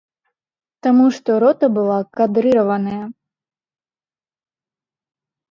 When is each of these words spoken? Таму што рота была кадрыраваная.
Таму 0.87 1.05
што 1.17 1.29
рота 1.43 1.65
была 1.75 1.97
кадрыраваная. 2.21 3.03